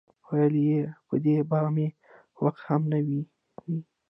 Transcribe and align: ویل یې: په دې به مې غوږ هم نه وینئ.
ویل 0.27 0.55
یې: 0.67 0.81
په 1.07 1.15
دې 1.23 1.35
به 1.49 1.59
مې 1.75 1.87
غوږ 2.37 2.57
هم 2.67 2.81
نه 2.91 2.99
وینئ. 3.05 3.29